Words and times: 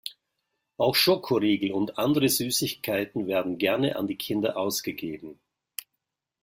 Auch 0.77 0.95
Schokoriegel 0.95 1.71
und 1.73 1.99
andere 1.99 2.27
Süßigkeiten 2.27 3.27
werden 3.27 3.59
gerne 3.59 3.97
an 3.97 4.07
die 4.07 4.17
Kinder 4.17 4.57
ausgegeben. 4.57 5.39